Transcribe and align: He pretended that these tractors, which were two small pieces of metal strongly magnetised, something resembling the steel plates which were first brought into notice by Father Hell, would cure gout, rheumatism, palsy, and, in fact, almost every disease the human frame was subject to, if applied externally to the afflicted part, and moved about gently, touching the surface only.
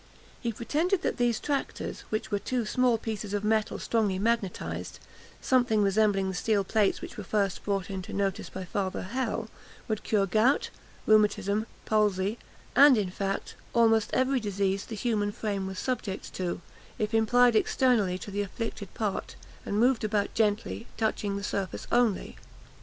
He 0.41 0.51
pretended 0.51 1.03
that 1.03 1.17
these 1.17 1.39
tractors, 1.39 2.05
which 2.09 2.31
were 2.31 2.39
two 2.39 2.65
small 2.65 2.97
pieces 2.97 3.35
of 3.35 3.43
metal 3.43 3.77
strongly 3.77 4.17
magnetised, 4.17 4.97
something 5.41 5.83
resembling 5.83 6.27
the 6.27 6.33
steel 6.33 6.63
plates 6.63 7.01
which 7.03 7.17
were 7.17 7.23
first 7.23 7.63
brought 7.63 7.87
into 7.91 8.11
notice 8.11 8.49
by 8.49 8.65
Father 8.65 9.03
Hell, 9.03 9.47
would 9.87 10.01
cure 10.01 10.25
gout, 10.25 10.71
rheumatism, 11.05 11.67
palsy, 11.85 12.39
and, 12.75 12.97
in 12.97 13.11
fact, 13.11 13.53
almost 13.73 14.09
every 14.11 14.39
disease 14.39 14.85
the 14.85 14.95
human 14.95 15.31
frame 15.31 15.67
was 15.67 15.77
subject 15.77 16.33
to, 16.33 16.61
if 16.97 17.13
applied 17.13 17.55
externally 17.55 18.17
to 18.17 18.31
the 18.31 18.41
afflicted 18.41 18.91
part, 18.95 19.35
and 19.67 19.79
moved 19.79 20.03
about 20.03 20.33
gently, 20.33 20.87
touching 20.97 21.37
the 21.37 21.43
surface 21.43 21.85
only. 21.91 22.37